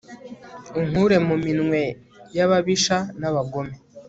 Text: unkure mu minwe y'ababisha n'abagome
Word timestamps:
unkure 0.79 1.17
mu 1.27 1.35
minwe 1.45 1.81
y'ababisha 2.35 2.97
n'abagome 3.19 3.73